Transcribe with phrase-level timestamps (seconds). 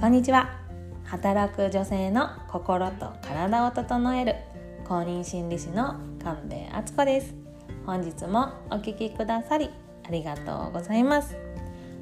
[0.00, 0.48] こんにちは。
[1.06, 4.36] 働く女性の心と体を整える。
[4.84, 7.34] 公認心理師の神戸敦子です。
[7.84, 9.70] 本日もお聞きくださり
[10.06, 11.36] ありがとうございます。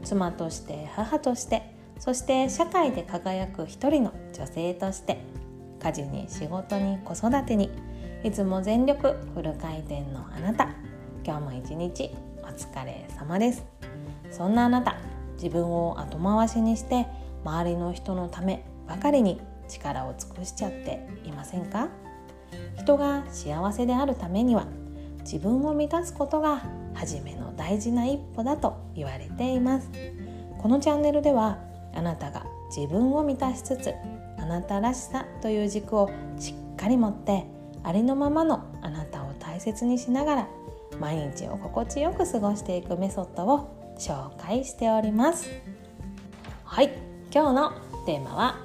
[0.04, 5.18] 妻として母としてそして社会で輝く一人の女性として
[5.82, 7.70] 家事に仕事に子育てに
[8.22, 10.68] いつも全力フル回転のあなた。
[11.24, 12.10] 今日も一日
[12.42, 13.64] お疲れ様です。
[14.30, 14.98] そんなあなた
[15.36, 17.06] 自分を後回しにして
[17.46, 21.88] 周りの人のためばかりに力を尽くしちゃっていませんか？
[22.76, 24.66] 人が幸せであるためには
[25.20, 26.62] 自分を満たすことが
[26.94, 29.88] 初めの大事な一歩だと言われています。
[30.58, 31.58] このチャンネルでは
[31.94, 33.94] あなたが自分を満たしつつ
[34.38, 37.46] あなたらしさという軸をしっかり持って
[37.84, 40.48] ありのままのあなたを大切にしながら
[40.98, 45.48] 毎日を心地よく過ごしていくメソッドを紹介しております。
[46.64, 47.05] はい。
[47.36, 47.72] 今日の
[48.06, 48.56] テーマは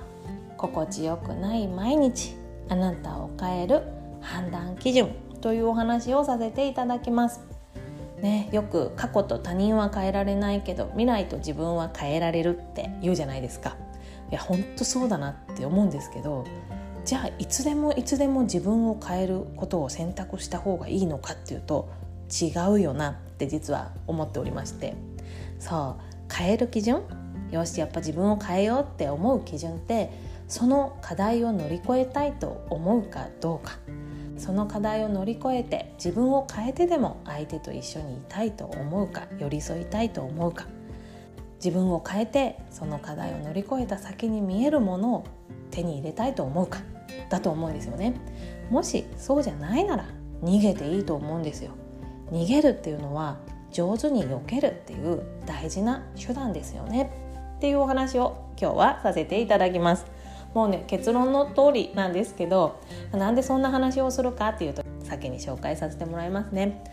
[0.55, 2.38] 心地よくない毎日
[2.69, 3.81] あなたを変える
[4.22, 7.41] 判断基準というお話をさせていただきます。
[8.22, 13.75] ね、よく過去と他人は変えられないけど未来と自分は変えられるって言うじゃないですか。
[14.31, 16.45] いや本当そうだなって思うんですけど
[17.03, 21.89] じゃあいつでもいつでも自分を変えることを選択した方がいいのかっていうと
[22.31, 24.94] 違うよなって実は思っておりまして。
[25.59, 27.03] そう変える基準
[27.52, 30.09] よしやっぱ自分を変えようって思う基準って
[30.47, 33.77] その課題を乗り越えたいと思うかどうか。
[34.38, 40.66] その課題を乗り越えて自分を変えてでも相手と一緒にいたいと思うか寄り添いたいと思うか。
[41.63, 45.23] 自分を変えてその課題を乗り越えた先に見えるものを
[45.69, 46.79] 手に入れたいと思うか。
[47.29, 48.16] だと思うんですよね。
[48.69, 50.05] もしそうじゃないなら
[50.41, 51.72] 逃げていいと思うんですよ。
[52.31, 53.38] 逃げるっていうのは
[53.72, 57.11] 上手に避けるっていう大事な手段ですよね。
[57.62, 60.08] っていうお話を今日はさせていただきます。
[60.56, 62.81] もうね結論の通りなんですけど
[63.12, 66.84] なんでそんな話をするかっていうと先に紹介させてもらいますね。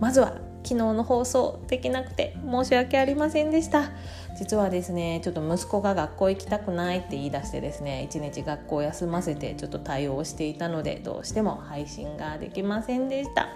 [0.00, 3.90] まずは昨日の放送できなくて申し訳ありませんでした。
[4.38, 13.48] 実はですねちょっと息子が学校行きたくないって言い出してですね一日学校休ませてちょっと対応していたのでどうしても配信ができませんでした。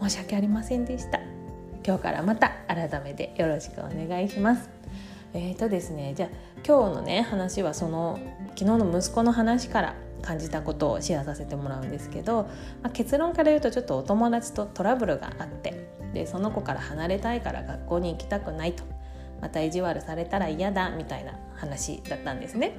[0.00, 1.20] 申し訳ありませんでした。
[1.86, 4.79] 今日からまた改めてよろしくお願いします。
[5.32, 6.28] えーとですねじゃあ
[6.66, 8.18] 今日のね話はその
[8.56, 12.42] 昨日の息子の話から感じたことをシェアさせてもらうんですけど、
[12.82, 18.84] まあ、結論から言うとちょっとお友達とトラブルがあってでその子から離れたいから学校に行きたくないと
[19.40, 22.76] また意地悪されたら嫌だみたいな話だったんですね。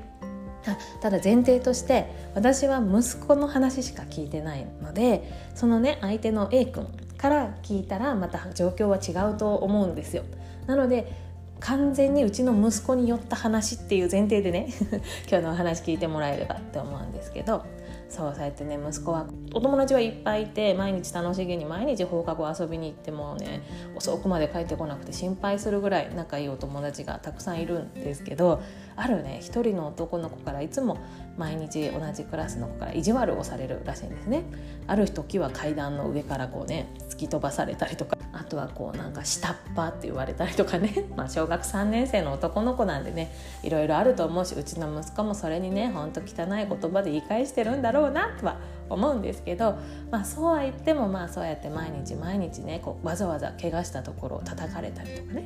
[1.01, 10.23] ただ前提として私は息子の話しか聞いてないのでそのね相手の A 君から聞いたらまた状況は違うと思うんですよ。
[10.67, 11.30] なので
[11.61, 14.67] 完全にうちの息子によった話っていう前提でね
[15.29, 17.63] 今日のお話聞いてもらえればって思うんですけど
[18.09, 23.61] そうそうやってね息子はお友達はいっぱいいて毎日楽しげに毎日放課後遊びに行ってもね
[23.95, 28.61] 遅くまで帰ってこなくて心配するぐらい仲いいお友達がたくさんいるんですけど
[28.97, 30.97] あるね一人の男の子からいつも
[31.37, 34.43] 毎日同じクラスの子から意地悪をされるらしいんですね。
[34.87, 38.17] ある時は階段の上からこうね突き飛ばされたりとか
[38.51, 43.31] とはこうなんか下っ端って言われたりとかね、 まあ、小学3年生の男の子なんでね
[43.63, 48.57] いろいろあると思うしうちの息子もそれにねほんと汚い言葉で言い返してるんだろうなとは
[48.89, 49.75] 思うんですけど、
[50.11, 55.43] まあ、そうは言ってもまあそうやって毎日毎日ねこうわざわざ怪我したところを叩かれたりとかね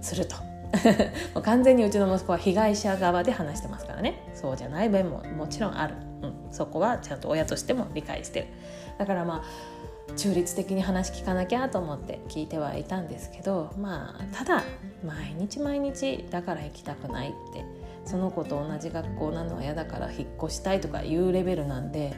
[0.00, 0.36] すると。
[1.32, 4.30] もう完全にうちの息子は被害者側で話してますからね。
[4.34, 8.46] そうじゃない面ももちろんある、うん、そこはちゃんと親としても理解してる。
[8.98, 9.42] だからまあ
[10.14, 14.64] 中立的に話聞かなきゃと思って聞いてはいたんですけどまあただ
[15.04, 17.64] 毎日毎日だから行きたくないって
[18.04, 22.14] その子と同じ学校なのは嫌だから引っ越したいとかいうレベルなんで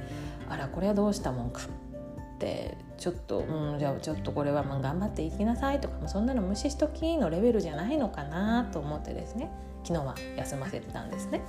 [0.48, 9.50] あらこれはどうしたもんかってちょっと、うん、じゃあちょっとこれはまあ頑張っていきなさいとかそんなの無視しときのレベルじゃないのかなと思ってですね
[9.82, 11.40] 昨日は休ませてたんですね。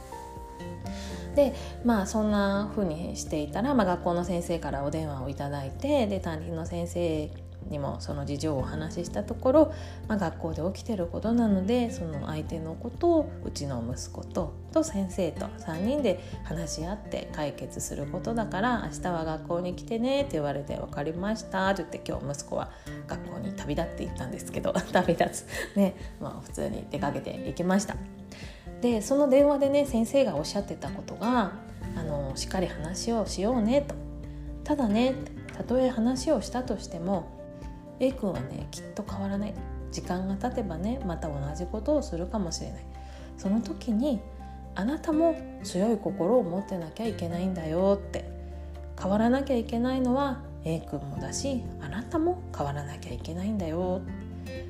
[1.35, 1.53] で
[1.85, 7.29] まあそんな風にしていたら、まあ、学校の先生からお電話をいただいてで担任の先生
[7.69, 9.73] にもその事情をお話ししたところ、
[10.07, 22.71] まあ、学校で起きてることなのでその相手のことをうちの息子とと先生と3人で話し合って解決することだから明日は学校に来てねって言われて分かりましたって言って今日息子は
[23.07, 27.95] 学校に旅立っていったんですけど 旅立つねまあ普通に出かけていきました。
[28.81, 31.53] でその電話でね先生がおっしゃってたことが
[31.97, 33.95] あのしっかり話をしようねと。
[34.63, 35.15] ただね
[35.55, 37.27] たとえ話をしたとしても
[37.99, 39.53] A 君はねきっと変わらない。
[39.91, 42.83] 時間が経てばねまた同じことをするかもしれない。
[43.37, 44.21] その時に
[44.75, 48.29] あなたも強い心を持ってなきゃいけないんだよって。
[49.01, 54.01] 変わらなきゃいけないのは A 君もだしあなたも変わらなきゃいけないんだよ。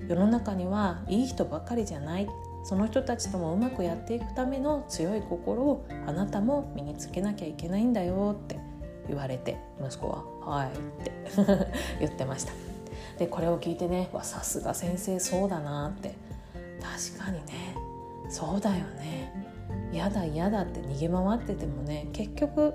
[0.08, 2.30] 世の中にはいい人ばかりじゃない。
[2.64, 8.60] その人たちともうまくやっていくための強い心をあなたも身につけなきゃいけないんだよって
[9.08, 10.72] 言われて息子は「はい」っ
[11.04, 11.12] て
[12.00, 12.54] 言ってました。
[13.18, 16.16] でこれを聞いてねわさすが先生そうだなって。
[16.80, 17.76] 確かにね。
[18.30, 19.50] そうだよね。
[19.92, 22.74] 嫌だ嫌だって逃げ回っててもね結局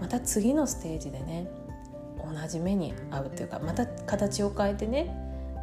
[0.00, 1.46] また次のステージでね
[2.18, 5.14] 同じ目に遭うっていうかまた形を変えてね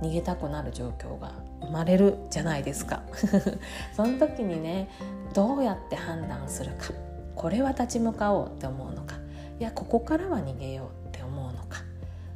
[0.02, 1.34] 逃げたくなる状況が
[1.66, 3.04] 生まれるじゃないですか。
[3.96, 4.90] その時にね
[5.34, 6.94] どうやって判断するか。
[7.36, 9.16] これは立ち向かおうって思うのか。
[9.60, 11.80] いやここからは逃げようって思うのか。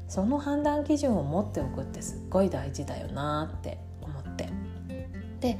[0.07, 4.50] その判断基準を持っておくってすっごい大事だよなって思って。
[5.39, 5.59] で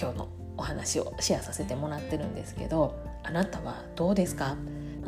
[0.00, 4.56] 今日のお話をシェアさせてもらってるんですけどあなたはどうですか？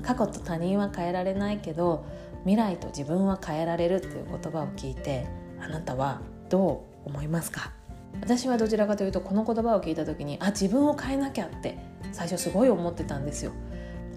[0.02, 2.04] 過去と他人は変えられないけど
[2.44, 5.26] 未来と自分は変えられるっていう言葉を聞いて
[5.60, 6.20] あなたは
[6.52, 7.72] どう思いますか？
[8.20, 11.78] 私はどちらかというとこの言葉を聞いた時にあ自分を変えなきゃって
[12.12, 13.52] 最初すごい思ってたんですよ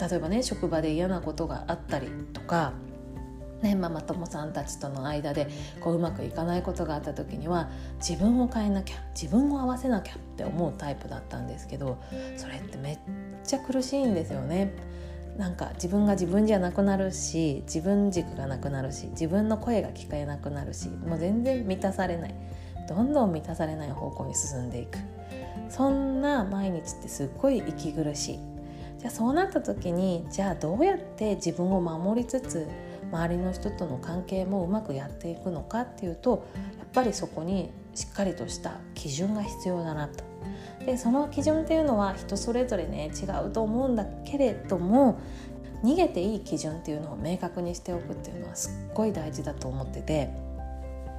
[0.02, 2.74] 例えばね職場で嫌なことがあったりとか
[3.62, 5.48] ね、ママ友さんたちとの間で
[5.80, 11.98] こううまくいかないことがあった時には自分を変えなきゃ自分を合わせなきゃって思うタイプだったんですけど
[12.36, 13.00] それってめっ
[13.46, 14.76] ちゃ苦しいんですよね。
[15.38, 22.36] なんか自分が自分じゃなくなるし自分軸がなくなるし自分の声が聞かえなくなるしもう全然満たされない。
[22.88, 24.98] どんどん満たされない方向に進んでいく。
[25.70, 28.40] そんな毎日ってすっごい息苦しい。
[29.00, 32.68] じゃあそうなった時にじゃあどうやって自分を守りつつ
[33.12, 36.48] 周りの人との関係もうまくやっていくのかっていうと
[36.78, 40.24] やっぱりそこにしっかりとした基準が必要だなと。
[40.86, 45.20] でその基準っていうのは人それぞれね違うと思うんだけれども
[45.84, 50.30] 逃げていい基準っていうのを明確にしておくっていうのはすっごい大事だと思ってて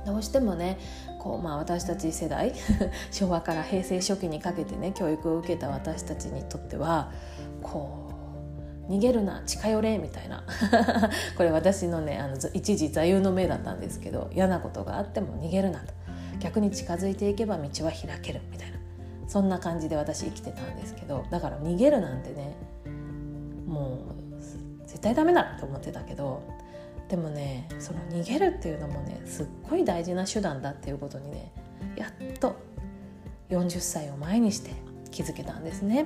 [0.05, 0.79] どうしてもね
[1.19, 2.53] こう、まあ、私たち世代
[3.11, 7.11] 昭和から平成初期にかけてね教育を受けた私たちにとっては
[7.63, 8.05] こ
[8.89, 10.45] う逃げるな近寄れみたいな。
[11.37, 15.93] これ私のねあの一時座右の銘だったんですけど嫌なことがあっても逃げるなと。
[16.47, 18.79] 逆に近づいていけば道は開けるみたいな
[19.27, 22.57] そんな感じで私生きてたんですけどだから逃げるなんてね
[23.67, 24.05] も
[24.39, 26.41] う絶対ダメだと思ってたけど
[27.09, 31.53] でもねその逃げるっていうのもねすっごい大事な手段だっていうことにね
[31.97, 32.55] やっと
[33.51, 34.71] 40歳を前にして
[35.11, 36.05] 気づけたんですね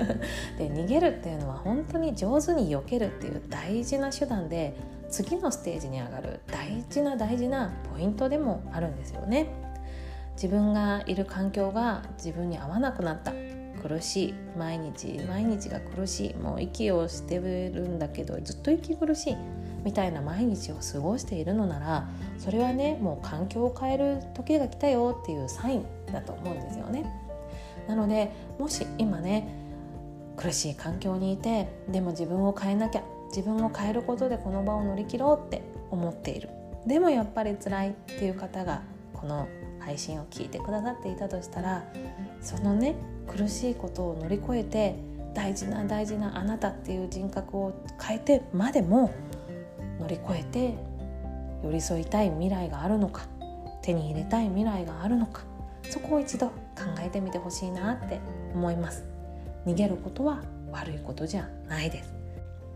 [0.56, 4.74] で逃げるっていうのは本当に上手に避けるっていう大事な手段で
[5.10, 9.65] 次のステージに上がる大事な大事なポイントでもあるんですよね。
[10.36, 13.32] 自分がいる環境が自分に合わなくなった。
[13.82, 16.34] 苦しい毎日毎日が苦しい。
[16.34, 19.36] もう息をしてるんだけどずっと息苦しい。
[19.84, 27.04] みたいな毎日を過ごしているのならそれはねもう環境を変える時が来たよっていうサインだと思うんですよね。
[27.86, 29.48] なのでもし今ね
[30.36, 36.50] 苦しい環境にいてでも自分を変えなきゃ自分を変えることでこの場を乗り切ろうって思っている。
[36.86, 38.82] でもやっぱり辛いっていう方が
[39.12, 39.46] この
[39.86, 41.84] 配信を聞いてくださっていたとしたら
[42.40, 42.96] そのね
[43.28, 44.96] 苦しいことを乗り越えて
[45.32, 47.72] 大事な大事なあなたっていう人格を
[48.02, 49.14] 変えてまでも
[50.00, 50.74] 乗り越えて
[51.62, 53.26] 寄り添いたい未来があるのか
[53.82, 55.42] 手に入れたい未来があるのか
[55.88, 56.52] そこを一度考
[57.00, 58.18] えてみてほしいなって
[58.52, 59.04] 思います。
[59.64, 62.12] 逃げることは悪いことじゃないです。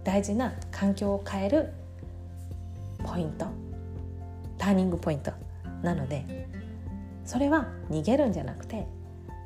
[0.04, 1.72] 大事な環境を変える
[3.04, 3.46] ポイント
[4.58, 5.32] ターニングポイント
[5.82, 6.46] なので
[7.30, 8.88] それは逃げるんじゃなくて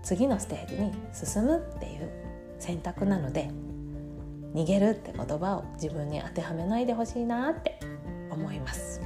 [0.02, 2.10] 次のステージに進むっていう
[2.58, 3.50] 選択なので
[4.54, 7.78] 逃げるって言葉を自分に当てはめないでほしいなって
[8.30, 9.02] 思います。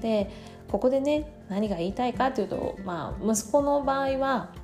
[0.00, 0.30] で
[0.70, 4.54] ここでね何が言いたいかというと、まあ、息子の場合は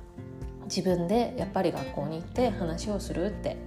[0.63, 3.57] 自分でやっぱり学校に行って話をするって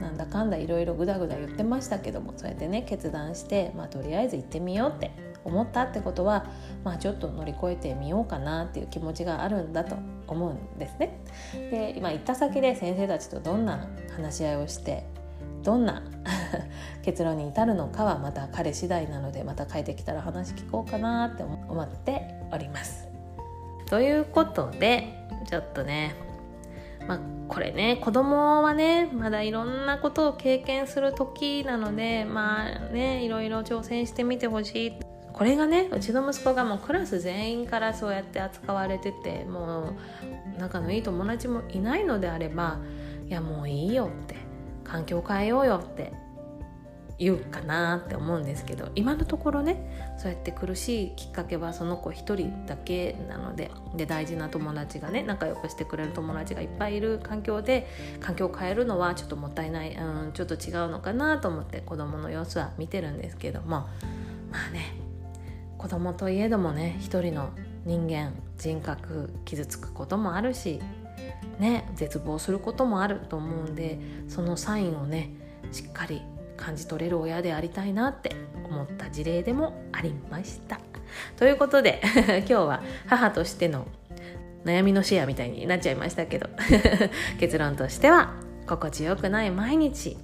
[0.00, 6.46] なんだかんだいろいろぐだぐだ言ってましたけどもそうやってね決断して、まあ、とりあえず行ってみようって思ったってことは、
[6.84, 11.20] まあ、ちょっと乗り越えてみようかなっていう気持ちがあるんだと思うんですね。
[11.70, 15.04] で今行った先で先生たちとどんな話し合いをして
[15.62, 16.02] どんな
[17.02, 23.08] 結論に至るのかはまた彼次第なのでまた帰ってきたら話聞こうかなって思っております。
[23.86, 26.14] ということでちょっとね
[27.06, 35.09] まあ、これね子供はねまだいろんなことを経験する時なのでまあねいろいろ挑戦してみてほしい
[35.40, 39.94] これがねうちの息子がもうクラス全員からそうやって扱われてても
[40.58, 42.78] う仲のいい友達もいないのであれば
[43.26, 44.36] いやもういいよって
[44.84, 46.12] 環境変えようよって
[47.18, 57.86] 言うかなって思うんですけど今のところねそうやって苦しいきっかけはその子一人だけなのでで大事な友達がね仲良くしてくれる友達がいっぱいいる環境で
[58.20, 63.88] 環境を変えるのはちょっともったいない、うん、ちょっと違うのかなと思って子供の様子は見てるんですけども
[64.50, 64.99] まあね
[65.80, 67.48] 子供といえどもね一人の
[67.86, 70.78] 人間人格傷つくこともあるし
[71.58, 75.30] ね絶望することもあると思うんでそのサインをね
[75.72, 76.20] しっかり
[76.58, 78.36] 感じ取れる親でありたいなって
[78.68, 80.78] 思った事例でもありました。
[81.36, 82.02] ということで
[82.46, 83.86] 今日は母としての
[84.66, 86.50] 悩みのシェアみたいになっちゃいましたけど
[87.40, 88.34] 結論としては
[88.66, 90.18] 心地よくない毎日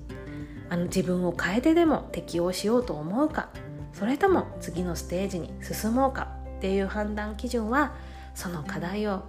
[0.69, 3.49] あの自分を変えてでも適応しようと思うか
[3.97, 7.95] それとも次のステージに進もうかっていう判断基準は
[8.35, 9.23] その課題を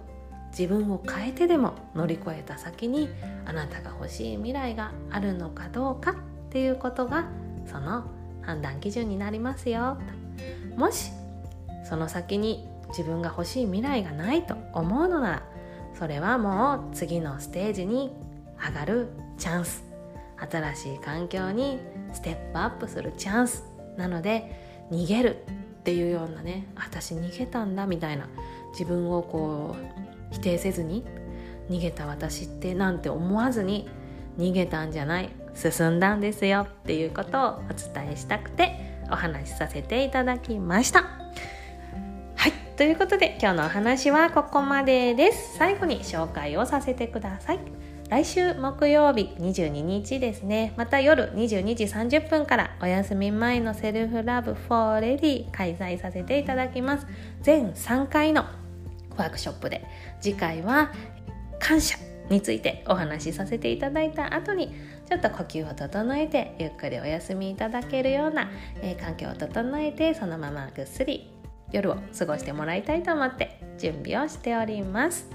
[0.50, 3.08] 自分を変えてでも乗り越えた先に
[3.46, 6.14] あなたが欲しい未来があるのかどうかっ
[6.50, 7.28] ていうことが
[7.66, 8.04] その
[8.42, 9.96] 判断基準になりますよ。
[10.76, 11.12] もし
[11.88, 15.42] その先に自分が欲しい未来がないと思うのなら
[15.98, 18.12] それはもう次のステージに
[18.62, 19.08] 上がる
[19.38, 19.84] チャンス。
[20.36, 21.80] 新しい環境に
[22.12, 23.67] ステップアップするチャンス。
[23.98, 25.44] なので逃げる
[25.80, 28.28] っていうようなね私逃げたんだみたいな
[28.72, 31.04] 自分をこう否定せずに
[31.68, 33.88] 逃げた私ってなんて思わずに
[34.38, 37.60] 逃げたんじゃない進んだんですよっていうことをお
[37.94, 41.04] 伝えしたくてお話しさせていただきました。
[42.36, 47.58] はいということで今日のお話はここまでです最後に紹介をさせてください
[48.08, 50.72] 来週木曜日22日ですね。
[50.78, 57.06] また夜22時30分からお休み前の Self Love for Lady 開催させていただきます。
[57.42, 58.46] 全3回の
[59.18, 59.84] ワークショップで。
[60.22, 60.90] 次回は
[61.58, 61.98] 感謝
[62.30, 64.74] についてお話しさせていただいた後に
[65.06, 68.50] ちょっと呼吸を整えてゆっくりお休みいただけるような、
[68.80, 71.30] えー、環境を整えてそのままぐっすり
[71.72, 75.28] 夜を過ごしてもらいたいと思って準備をしております。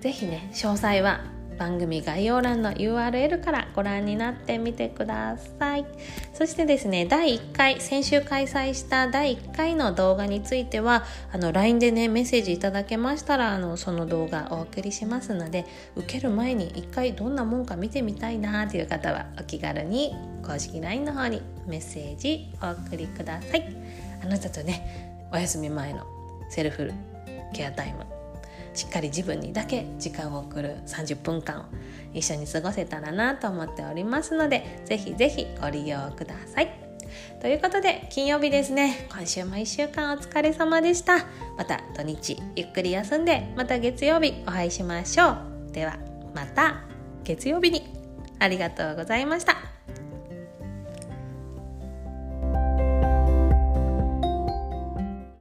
[0.00, 5.86] ぜひね詳細は番組概要欄の URL からご覧になってみてください。
[6.32, 20.14] そしてですね第1回先週開催した第1回の動画についてはあの LINE でねメッセージいただけましたらあのその動画お送りしますので受ける前に1回どんなもんか見てみたいなという方はお気軽に
[20.46, 23.76] 公式 LINE の方にメッセージお送りください。
[24.22, 26.06] あなたとねお休み前の
[26.50, 26.90] セルフ
[27.52, 28.17] ケアタイム
[28.78, 31.64] しっかり自分にだけ時間を送る30分間を
[32.14, 36.70] 一緒に過ごせたらなと思っておりますのでぜひぜひご利用ください。
[37.40, 39.08] ということで金曜日ですね。
[39.10, 41.26] 今週も1週間お疲れ様でした。
[41.56, 45.30] また土日ゆっくり休んでまた月曜日お会いしましょ
[45.70, 45.72] う。
[45.72, 45.96] では
[46.32, 46.84] また
[47.24, 47.82] 月曜日に。
[48.38, 49.67] ありがとうございました。